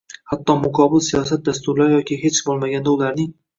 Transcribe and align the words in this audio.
hatto 0.29 0.55
muqobil 0.61 1.03
siyosiy 1.09 1.39
dasturlar 1.51 1.93
yoki 1.99 2.19
hech 2.25 2.43
bo‘lmaganda 2.51 2.97
ularning 2.99 3.33